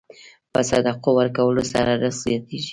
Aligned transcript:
په 0.53 0.59
صدقه 0.69 1.09
ورکولو 1.17 1.61
سره 1.73 1.91
رزق 2.03 2.21
زیاتېږي. 2.25 2.69